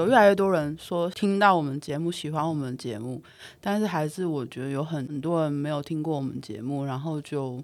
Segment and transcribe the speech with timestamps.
[0.00, 3.22] 有越来越多人说听到我们节目，喜欢我们节目，
[3.60, 6.86] 但是还是我觉得有很多人没有听过我们节目。
[6.86, 7.62] 然后就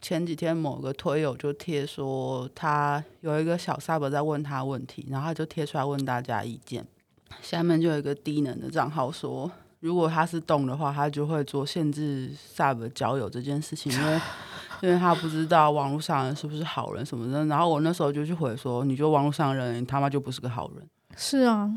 [0.00, 6.86] 前几天某个推友就贴说，他有一个小 sub 在问他问题，然后他就贴出来问大家意见。
[7.42, 9.50] 下面就有一个低能的账号说，
[9.80, 14.20] 如果他是动的话，他就会做限制 sub 交友这件事情，因为
[14.80, 17.44] 因为他不知道网络上人是不是好人什么的。
[17.44, 20.88] 然后我那时候就去回说，你就网络上人，你他妈就不是个好人。
[21.16, 21.72] 是啊，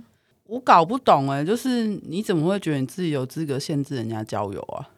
[0.46, 4.90] 我搞不懂哎、欸，就是你怎么会觉得你自己有资格限制人家交友啊？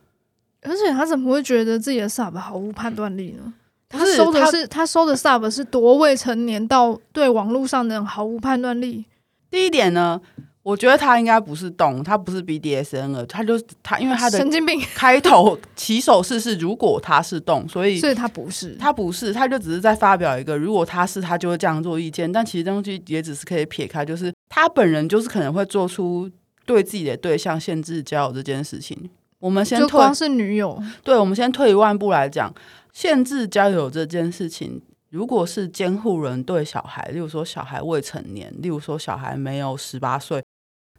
[0.62, 3.54] 而且他怎么会觉得自己的 sub 毫无判断力呢？
[3.88, 9.06] 他收的是他，他收的 sub 是多未成年到对网络上的人毫无判断力。
[9.52, 10.20] 第一点呢，
[10.66, 26.28] 我觉得他应该不是动，他不是 BDSN 了，他就他因为他的神经病开头起手式是如果他是动，所以所以他不是，他不是，他就只是在发表一个如果他是他就会这样做意见，但其实东西也只是可以撇开，就是他本人就是可能会做出
[26.66, 29.08] 对自己的对象限制交友这件事情。
[29.38, 32.52] 我们先退，就光是女友，对，我们先退一万步来讲，
[32.92, 34.82] 限制交友这件事情。
[35.12, 40.44] 如果是监护人对小孩，例如说小孩未成年，例如说小孩没有十八岁，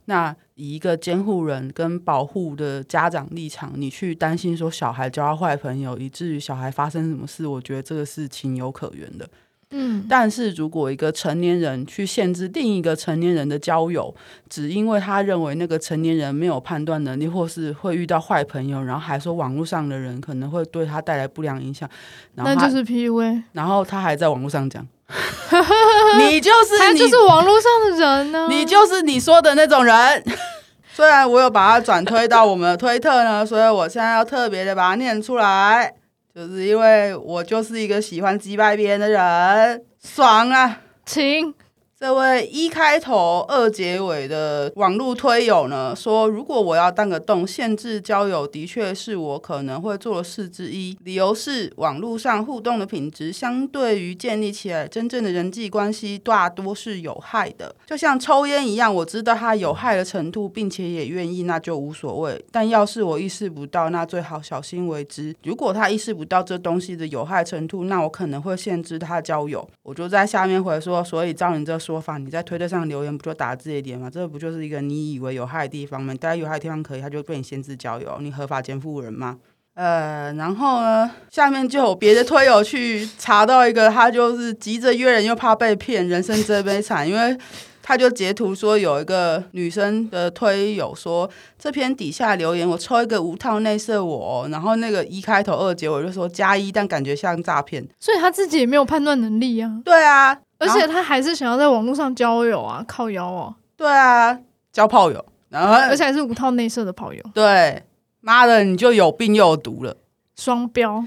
[0.07, 9.29] 那以一个监护人跟保护的家长立场，你去担心说小孩交坏朋友，以至于小孩发生什么事，我觉得这个是情有可原的。
[9.71, 14.15] 嗯，但是如果一个成年人去限制另一个成年人的交友，
[14.49, 21.91] 只因为他认为那个成年人没有判断能力，或是会遇到坏朋友，然后还说网络上的人可能会对他带来不良影响，
[22.37, 23.43] 然后那就是 PUA。
[23.55, 24.87] 然后他还在网络上讲，
[26.19, 30.25] 你就是你他就是网络上的人呢、啊，你就是你说的那种人。
[30.95, 35.93] 虽然我有把它转推到我们的推特呢，所以我现在要特别的把它念出来。
[36.35, 40.81] 就是因为我就是一个喜欢击败别人的人，爽啊！
[41.07, 41.55] 请。
[41.99, 50.95] 这位一开头二结尾的网络推友呢说，如果我要当个洞，限制交友的确是我可能会做的事之一。
[51.05, 57.75] 理由是网络上互动的品质，相对于建立起来真正的人际关系，大多是有害的。
[57.87, 62.45] 就像抽烟一样，我知道它有害的程度，并且也愿意，那就无所谓。
[62.53, 65.35] 但要是我意识不到，那最好小心为之。
[65.45, 69.67] 如果他意识不到这东西的有害程度，那我可能会限制他交友。
[69.83, 71.81] 我就在下面回说，所以照你这。
[71.87, 74.11] 说法，你在推特上留言不就打字一点吗？
[74.11, 76.13] 这不就是一个你以为有害的地方吗？
[76.15, 79.39] 大家有害的地方可以，他就被你限制交友，你合法监护人吗？
[79.75, 87.39] 呃，然后呢，下面就有别的推友去查到一个，他就是急着约人又怕被骗，人生真悲惨，因为
[87.83, 99.81] 他就截图说有一个女生的推友说，这篇底下留言我抽一个无套内射我，然后那个一开头二结尾就说加一，但感觉像诈骗，所以他自己也没有判断能力啊。
[99.85, 100.37] 对啊。
[100.59, 103.55] 而且他还是想要在网络上交友啊，靠腰哦。
[103.77, 104.39] 对啊，
[104.73, 107.23] 交炮友，然后而且还是无套内射的炮友。
[107.35, 107.83] 对，
[108.21, 109.97] 妈的，你就有病又有毒了，
[110.35, 111.05] 双标。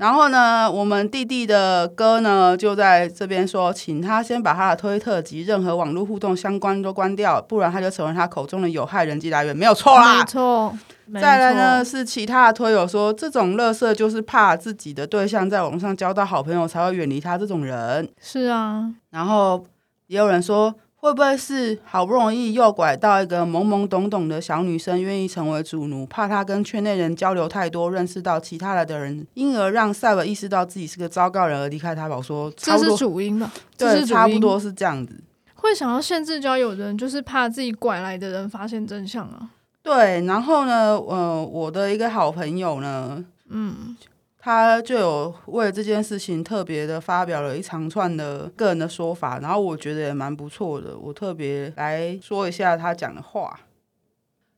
[0.00, 10.16] 然后呢，我们弟弟的哥呢就在这边说，请他先把他的推特及任何网络互动相关都关掉，不然他就成为他口中的有害人际来源，没有错啦。
[10.16, 10.74] 没错。
[11.20, 18.08] 再来呢是其他的推友说，这种垃圾就是怕自己的对象在网上交到好朋友才会远离他这种人。
[18.22, 19.62] 是啊，然后
[20.06, 32.20] 也有人说，会不会是好不容易诱拐到一个懵懵懂懂的小女生，愿意成为主奴，怕她跟圈内人交流太多，认识到其他来的人，因而让赛文意识到自己是个糟糕人而离开他宝？
[32.20, 33.50] 说这是主因吧？
[33.78, 35.14] 对，差不多是这样子。
[35.54, 39.48] 会想要限制交友的人，就是怕自己拐来的人发现真相啊。
[39.82, 43.96] 对，然后呢，呃，我的一个好朋友呢，嗯，
[44.42, 53.60] 他就有为这件事情特别的发表了一长串的个人的说法，然后我觉得也蛮不错的，我特别来说一下他讲的话。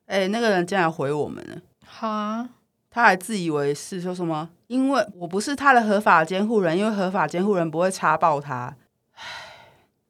[0.07, 1.57] 哎，那个人竟然回我们了，
[1.87, 2.49] 好啊，
[2.91, 4.51] 他还自以为是，说什么？
[4.67, 8.77] 因为我不是他的合法监护人，因为合法监护人不会插爆他。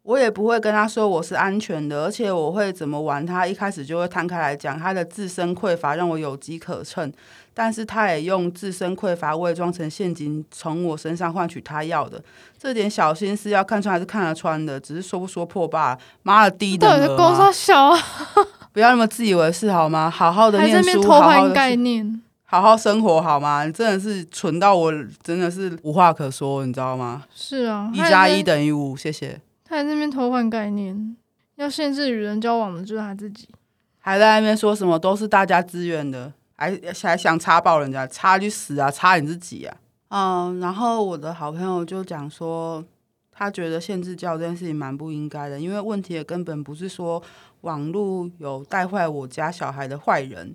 [0.05, 7.13] 我也不会跟他说我是安全的，而且我会怎么玩他，一开始就会摊开来讲他的自身匮乏让我有机可乘，
[7.55, 12.21] 但是他也用自身匮乏伪装成陷阱，从我身上换取他要的。
[12.59, 15.99] 这点小心思要看穿还是看得穿的，只是说不说破罢了。
[16.25, 17.99] 妈的，低等儿，公司小啊！
[18.73, 20.11] 不要那么自以为是好吗？
[20.11, 23.65] 好好的念书，好好概念好好，好好生活好吗？
[23.67, 27.23] 你真的是蠢到我真的是无话可说，你知道吗？
[27.33, 29.41] 是啊，一加一等于五，谢谢。
[29.73, 31.17] 他在那边偷换概念，
[31.55, 33.49] 要限制与人交往的就是他自己，
[33.99, 39.75] 还在那边说什么都是大家自愿的，还还想插爆人家，插去死啊，插你自己啊！
[40.09, 42.85] 嗯，然后我的好朋友就讲说，
[43.31, 47.23] 他觉得限制交友这件事情蛮不应该的，因为问题的根本不是说
[47.63, 50.55] 网络有带坏我家小孩的坏人。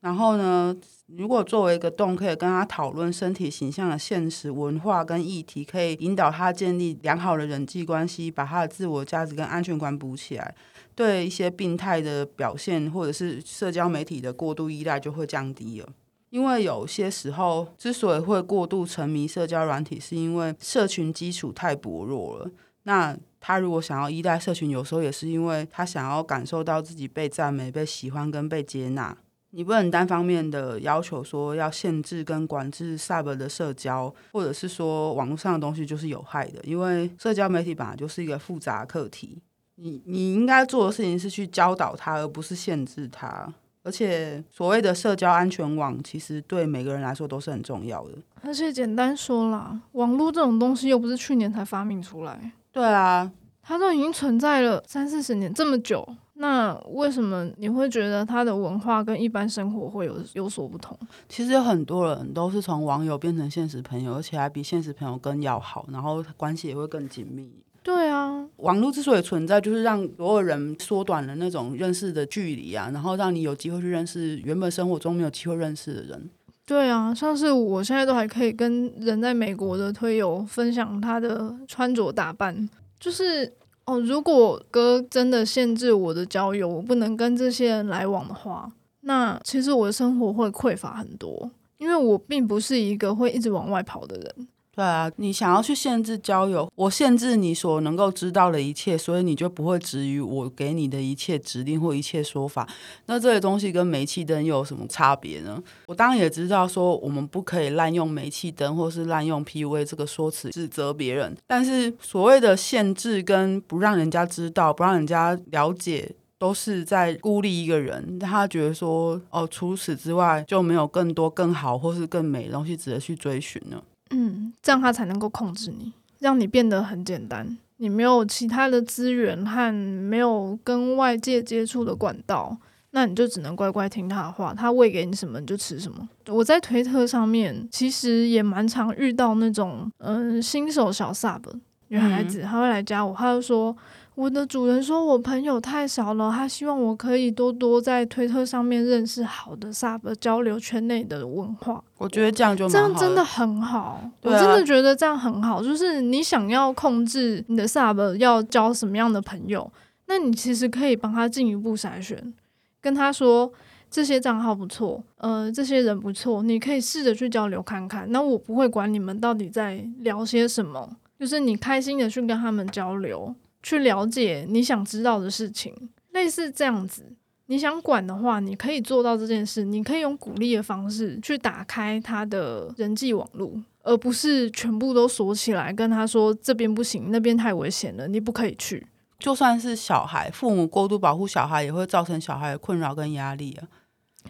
[0.00, 10.54] 然后呢，如果作为一个洞，可以跟他讨论身体形象的现实、文化跟议题，可以引导他建立良好的人际关系，把他的自我价值跟安全感补起来，
[10.94, 15.88] 对一些病态的表现或者是社交媒体的过度依赖就会降低了。
[16.30, 22.50] 因为有些时候，之所以会过度沉迷社交软体，是因为社群基础太薄弱了。
[22.84, 29.16] 那他如果想要依赖社群，有时候也是因为他想要感受到自己被赞美、被喜欢跟被接纳。
[29.50, 39.40] 你不能单方面的要求说要限制跟管制 Sub 的社交，或者是说网络上的东西就是有害的，因为社交媒体本来就是一个复杂课题。
[39.76, 43.52] 你你应该做的事情是去教导他，而不是限制他。
[43.84, 48.12] 而且所谓的社交安全网，其实对每个人来说都是很重要的。
[48.42, 52.52] 而且简单说啦，网络这种东西又不是去年才发明出来。
[52.70, 53.30] 对啊，
[53.62, 56.06] 它都已经存在了三四十年这么久。
[56.40, 60.96] 那为什么你会觉得他的文化跟一般生活会有有所不同？
[61.28, 67.50] 其实有很多人都是从网友变成现实朋友，而且还比现实朋友更要好，然后关系也会更紧密。
[67.82, 76.30] 对啊，网络之所以存在，就是让所有人缩短了那种认识的距离啊，然后让你有机会去认识原本生活中没有机会认识的人。
[76.64, 82.70] 对啊，像是我现在都还可以跟人在美国的推友分享他的穿着打扮，
[83.00, 83.52] 就是。
[83.88, 88.70] 哦，如果哥真的限制我的交友，我不能跟这些人来往的话，
[89.00, 94.48] 那其实我的生活会匮乏很多，因为我并不是一个会一直往外跑的人。
[94.78, 102.64] 对啊，你想要去限制交友，我限制你所能够知道的一切，所以你就不会质疑我给你的一切指令或一切说法。
[103.06, 105.60] 那这些东西跟煤气灯又有什么差别呢？
[105.86, 118.16] 我当然也知道说我们不可以滥用煤气灯或是滥用 PUA 这个说辞指责别人，但是所谓的限制跟不让人家知道、不让人家了解，都是在孤立一个人。
[118.20, 123.82] 他觉得说哦，除此之外就没有更多更好或是更美的东西值得去追寻了。
[124.10, 127.56] 嗯，这样他才能够控制你，让你变得很简单。
[127.78, 132.56] 你没有其他的资源和没有跟外界接触的管道，
[132.90, 134.52] 那你就只能乖乖听他的话。
[134.52, 136.08] 他喂给你什么，你就吃什么。
[136.26, 141.42] 我在推特上面其实也蛮常遇到那种嗯、呃、新手小 sub
[141.88, 143.76] 女孩子，她会来加我，她就说。
[144.18, 151.80] 我的主人说，我朋友太少了，他希望我可以多多在推特上面认识好的 Sub 交流圈内的文化。
[151.98, 155.62] 我觉得这样就这样真的很好，啊、我真的觉得这样很好。
[155.62, 159.70] 就是你想要控制你的 Sub 要交什么样的朋友，
[160.06, 162.34] 那你其实可以帮他进一步筛选，
[162.80, 163.52] 跟他说
[163.88, 168.10] 这些账号不错，呃，这些人不错，你可以试着去交流看看。
[168.10, 173.32] 那我不会管你们到底在聊些什么，就是你开心的去跟他们交流。
[173.62, 175.74] 去了解你想知道的事情，
[176.12, 177.12] 类似这样子。
[177.46, 179.64] 你想管的话，你可以做到这件事。
[179.64, 183.50] 你可以用鼓励的方式去打开他的人际网络，
[183.82, 188.86] 而不是全部都锁起来，跟他说这边不行，那边太危险了，你不可以去。
[189.18, 193.66] 就算是小孩，父母过度保护小孩，也会造成小孩的困扰跟压力啊。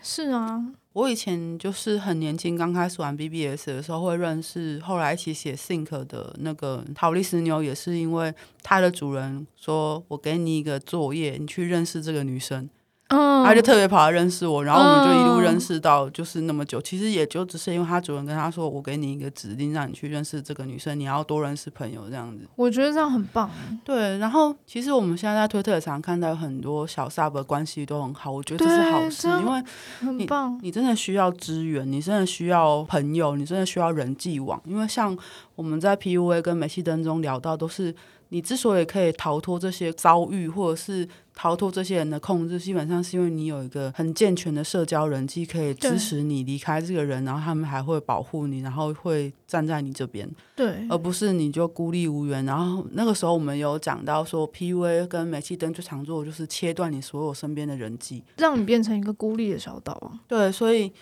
[0.03, 0.73] 是啊。
[0.93, 12.69] 我以前就是很年轻，刚开始玩 BBS 的时候会认识，后来一起写 Think 的那个逃离石牛，也是因为它的主人说：“我给你一个作业，你去认识这个女生。”
[13.09, 16.79] 嗯，他就特别跑来认识我，然后我们就一路认识到就是那么久。
[16.83, 23.51] 其实也就只是因为他主人跟他说：“我给你一个指令，让你去认识这个女生，你要多认识朋友。”这样子，我觉得这样很棒。
[23.83, 29.63] 对，然后其实我们现在在推特常看到很多小 Sub 的关系都很好，我觉得这是好事，因为
[30.01, 30.59] 很棒。
[30.63, 34.61] 你真的需要资源，你真的需要朋友，你真的需要人际网。
[34.67, 35.17] 因为像
[35.55, 37.95] 我们在 PUA 跟煤气灯中聊到，都是
[38.29, 41.09] 你之所以可以逃脱这些遭遇，或者是。
[41.41, 52.45] 逃脱这些人的控制，基本上是因为你有一个很健全的社交人际，可以支持你离开这个人，然后他们还会保护你，然后会站在你这边，对，而不是你就孤立无援。
[52.45, 60.19] 然后那个时候我们有讲到说，PUA 跟煤气灯最常做的就是切断你所有身边的人际，让你变成一个孤立的小岛啊。
[60.27, 60.93] 对，所以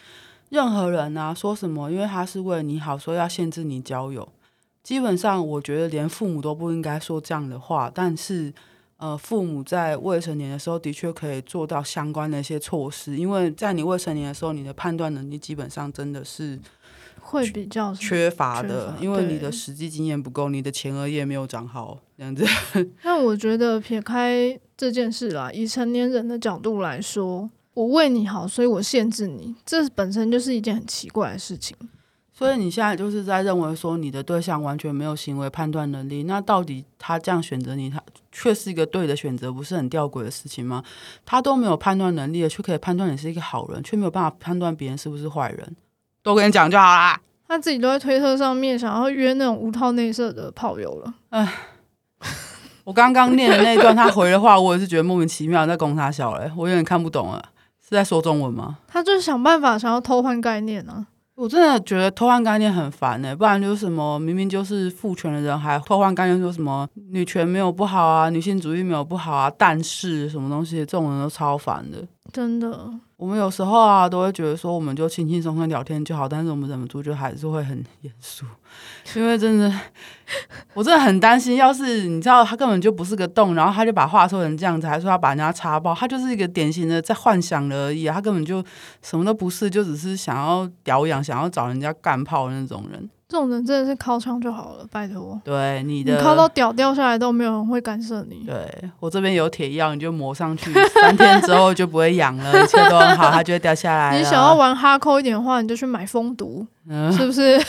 [0.51, 4.29] 任何人啊说什么，因为他是为了你好，所以要限制你交友，
[4.83, 8.53] 基本上我觉得连父母都不应该说这样的话，但是。
[8.99, 16.59] 呃，父母在未成年的时候的确可以做到相关的一些措施，因为在你未成年的时候，你的判断能力基本上真的是
[17.21, 22.43] 会比较缺乏的，因为你的实际经验不够，你的前额叶没有长好，这样子。
[23.05, 31.77] 那我觉得撇开这件事啦，以成年人的角度来说，我为你好，所以我限制你，这本身就是一件很奇怪的事情。
[32.37, 37.99] 所以你现在就是在认为说你的对象完全没有行为判断能力，那到底他这样选择你，他
[38.31, 40.83] 却是一个对的选择，不是很吊诡的事情吗？
[41.25, 45.75] 他都没有判断能力，却可以判断你是一个好人，却没有办法判断别人是不是坏人，
[46.23, 47.19] 都跟你讲就好啦。
[47.49, 51.15] 他自己都在推特上面想要约那种无套内射的炮友了。
[51.31, 51.55] 哎，
[52.85, 57.43] 我刚刚念的那一段他回的话，我也是觉得莫名其妙，在供他笑嘞，我有点看不懂了，
[57.81, 58.77] 是在说中文吗？
[58.87, 61.16] 他就是想办法想要偷换概念呢、啊。
[61.37, 72.03] 我真的觉得偷换概念很烦呢、不然就是什么明明就是父权的人还偷换概念说什么女权没有不好啊，女性主义没有不好啊，但是什么东西这种人都超烦的，
[72.37, 72.91] 真的。
[73.17, 78.45] 我们有时候啊都会觉得说我们就轻轻松松聊天就好，但是我们忍不住就还是会很严肃。
[79.17, 79.73] 因为真的，
[80.75, 88.63] 我真的很担心，要是你知道他根本就不是个洞，然后他就把话说成这样子，还说要把人家插爆，他就是一个典型的在幻想而已，他根本就
[89.01, 93.09] 什么都不是，就只是想要屌养，想要找人家干炮的那种人。
[93.29, 95.41] 这种人真的是靠枪就好了，拜托。
[95.45, 98.45] 对你的，你靠到屌掉下来都没有人会干涉你。
[98.47, 98.55] 对
[99.01, 104.17] 我这边有铁药，你就抹上去，三天之后就不会痒了， 一切都很好，它就会掉下来。
[104.17, 107.59] 你想要玩哈扣一点的话，你就去买蜂毒，嗯、是不是？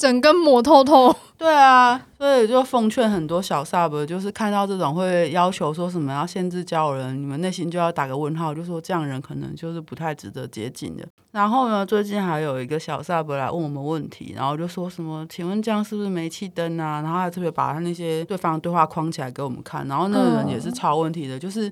[0.00, 1.14] 整根抹透透。
[1.36, 11.06] 对啊，所以就奉劝很多小 sub，就是看到这种会要求说什么要限制交友人，你们内心就要打个问号，就说这样人可能就是不太值得接近的。
[11.32, 17.02] 然后呢，最近还有一个小 sub 来问我们问题，然后就说什么，请问这样是不是煤气灯啊？
[17.02, 19.86] 然后还特别把他那些对方对话框起来给我们看。
[19.86, 21.70] 然后那个人也是超问题的，就是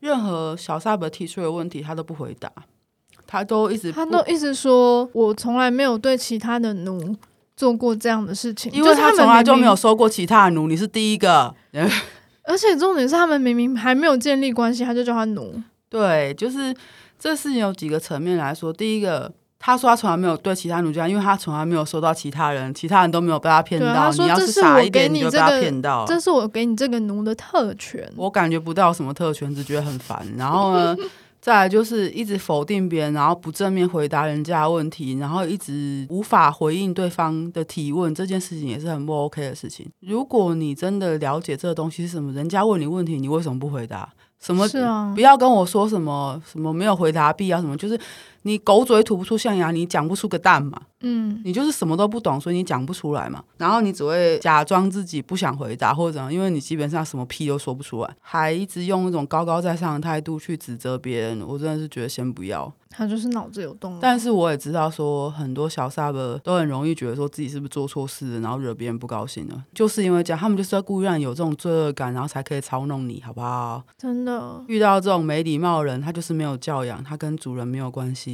[0.00, 2.52] 任何小 sub 提出的问题，他都不回答，
[3.26, 7.16] 他都一直他都一直说，我从来没有对其他的奴。
[7.58, 11.52] 做过这样的事情，因为他从来就没有收过其他的奴，你是第一个。
[12.46, 15.60] 而且重点是，他们明明还没有建立关系，他就叫他奴。
[15.90, 16.72] 对，就是
[17.18, 18.72] 这事情有几个层面来说。
[18.72, 23.92] 第一个，他说他从来没有对其他奴这样，因为他从来没有收到其他人，其他人都没有被他骗到。
[23.92, 26.06] 他说你要是傻一点，你就被他骗到。
[26.06, 28.08] 这是我给你这个奴的特权。
[28.14, 30.24] 我感觉不到什么特权，只觉得很烦。
[30.36, 30.96] 然后呢？
[31.40, 39.86] 再来就是一直否定别人，然后不正面回答人家的问题，然后一直无法回应对方的提问，这件事情也是很不 OK 的事情。
[40.00, 44.08] 如果你真的了解这个东西是什么，人家问你问题，你为什么不回答？
[44.40, 44.68] 什么？
[44.68, 47.98] 是啊，不要跟我说什么什么没有回答必要什么，就是。
[48.42, 50.80] 你狗嘴吐不出象牙，你讲不出个蛋嘛？
[51.00, 53.42] 嗯，你就是什么都不懂，所以你讲不出来嘛。
[53.56, 62.72] 然后你只会假装自己不想回答或者怎样，因为你基本上什么屁都说不出来，还一直用那种高高在上的态度去指责别人，我真的是觉得先不要。
[62.90, 63.98] 他就是脑子有洞。
[64.00, 73.84] 但是我也知道说，很多小 sub 都很容易觉得说自己是不是做错事了，然后惹别人不高兴了，就是因为这样，他们就是要故意让你有这种罪恶感，然后才可以操弄你，好不好？
[73.96, 78.27] 真的，遇到这种没礼貌的人，他就是没有教养，他跟主人没有关系。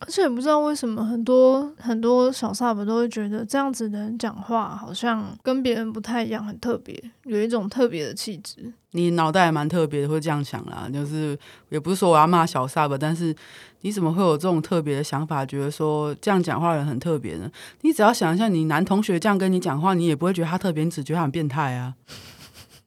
[0.00, 8.72] 而且也不知道为什么很多很多小 sub 都会觉得这样子的人讲话好像跟别人不太一样，很特别，有一种特别的气质。
[8.92, 10.88] 你脑袋也蛮特别的，会这样想啦。
[10.92, 11.36] 就是
[11.68, 13.34] 也不是说我要骂小 sub，但是
[13.80, 17.50] 你怎么会有这种特别的想法，觉得说这样讲话的人很特别呢？
[17.80, 21.94] 你只要想一下，你男同学这样跟你讲话，你也不会觉得他特别，你只觉得他很变态啊。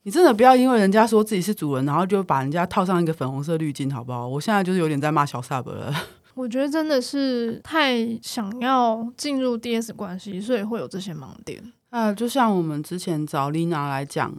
[0.03, 4.25] 你真的不要因为人家说自己是主人，然后就把人家套上一个粉红色滤镜，好不好？
[4.25, 5.93] 我现在就是有点在骂小 sub 了。
[6.41, 11.61] 我觉得真的是太想要进入 DS 关系，所以会有这些盲点。
[11.91, 14.33] 呃，就像我们之前找 Lina 来讲，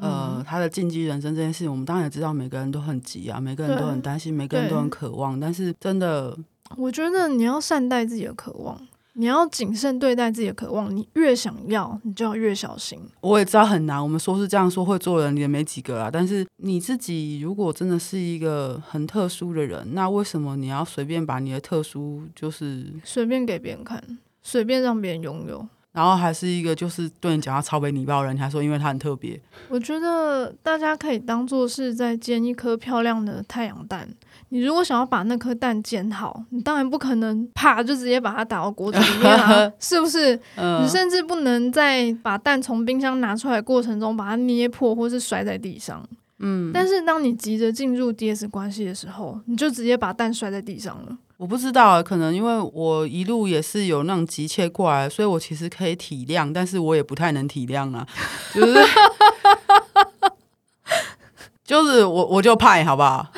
[0.00, 6.34] 呃，她、嗯、的竞技人生这件事情，我们当然也知道每个人都很急啊，每个人都很担心，每个人都很渴望，但是真的，
[6.78, 8.80] 我觉得你要善待自己的渴望。
[9.16, 12.98] 你要谨慎对待自己的渴望，你越想要，你就要越小心。
[13.20, 16.10] 我也知道很难，我们说是这样说，会做人也没几个啊。
[16.12, 24.02] 但是你自己如果真的是一个很特殊的人，那为什么你要随便把你的特殊就是随便给别人看，
[24.42, 25.66] 随便让别人拥有？
[25.94, 29.40] 然后还是一个就是对你讲话超没礼貌的人，你还说因为他很特别？
[29.68, 34.08] 我觉得大家可以当做是在煎一颗漂亮的太阳蛋。
[34.48, 40.34] 你如果想要把那颗蛋煎好，你当然不可能啪就直接把它打到锅子里面啊， 是不是？
[40.56, 46.04] 嗯、你甚至不能在把蛋从冰箱拿出来的过程中把它捏破，或是摔在地上。
[46.40, 51.16] 嗯，但是当你急着进入 DS 关系的时候，你就直接把蛋摔在地上了。
[51.44, 58.06] 我不知道，可能因为我一路也是有那种急切过来，所以我其实可以体谅，但是我也不太能体谅啊，
[58.54, 58.74] 就是
[61.62, 63.30] 就是我我就派好不好？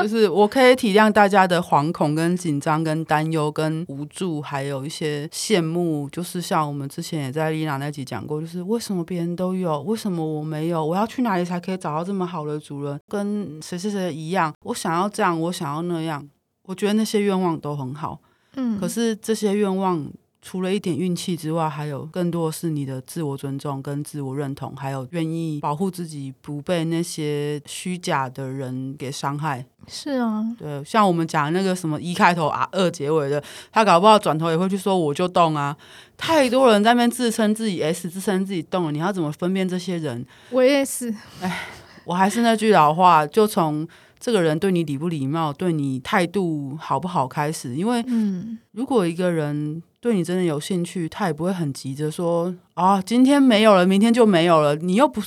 [0.00, 6.08] 就是我可以体谅大家的惶恐、跟紧张、跟担忧、跟无助，还有一些羡慕。
[6.08, 10.82] 就是像我们之前也在丽娜那集讲过，就是为什么别人都有，为什么我没有？
[10.82, 12.98] 我要去哪里才可以找到这么好的主人？
[13.06, 14.54] 跟谁谁谁一样？
[14.64, 16.26] 我想要这样，我想要那样。
[16.66, 18.20] 我觉得那些愿望都很好，
[18.54, 20.06] 嗯，可是这些愿望。
[20.42, 29.66] 除了一点运气之外，还有更多是你的自我尊重跟自我认同，还有愿意保护自己不被那些虚假的人给伤害。
[29.88, 33.42] 是啊，对，像我们讲那个什么一开头啊二结尾的，
[33.72, 35.76] 他搞不好转头也会去说我就动啊。
[36.16, 40.24] 太多人在那边自称自己 S，自称自己动了，你要怎么分辨这些人？
[40.50, 41.12] 我也是。
[41.40, 41.66] 哎，
[42.04, 43.88] 我还是那句老话，就从。
[44.18, 48.04] 这个人对你礼不礼貌，对你态度好不好开始，因为，
[48.72, 54.74] 如果一个人对你真的有兴趣，他也不会很急着说啊，今天没有了，明天就没有了。
[54.76, 55.22] 你又不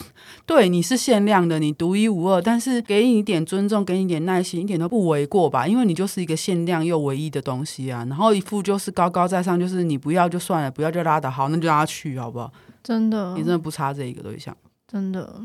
[0.46, 5.68] 对，你是限量的，你独一无二，但是给你一点尊重，给你一点耐心，一点都不为过吧？
[5.68, 8.06] 因为你就是一个限量又唯一的东西啊。
[8.10, 12.52] 然后一副就是高高在上，就是你不要就算了，不要就拉倒，好，那就让他去，好不好？
[12.82, 14.56] 真的，你真的不差这一个对象，
[14.88, 15.42] 真的。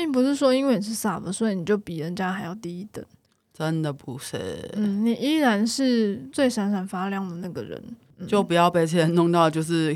[0.00, 3.04] 并不是说因为你是 sub，所以你就比人家还要低一等，
[3.52, 4.70] 真的不是。
[4.72, 7.78] 嗯，你依然是最闪闪发亮的那个人，
[8.16, 9.94] 嗯、就不要被这些人弄到就是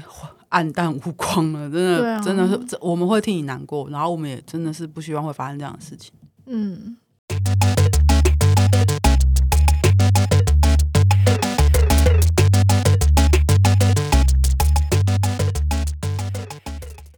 [0.50, 1.70] 黯淡无光了。
[1.70, 6.12] 真的，啊、真的是，我们会替你难过，然后我们也真的是不希望会发生这样的事情。
[6.44, 6.98] 嗯。